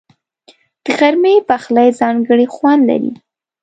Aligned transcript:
د 0.83 0.85
غرمې 0.99 1.35
پخلی 1.49 1.87
ځانګړی 1.99 2.47
خوند 2.53 2.81
لري 2.89 3.11